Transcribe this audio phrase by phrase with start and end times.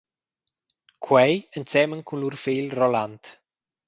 [1.05, 3.23] Quei ensemen cun lur fegl Roland.